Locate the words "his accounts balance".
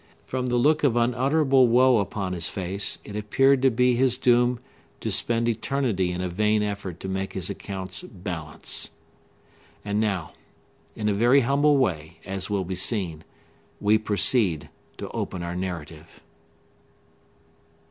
7.33-8.89